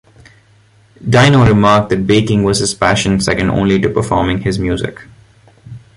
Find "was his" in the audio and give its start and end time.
2.41-2.73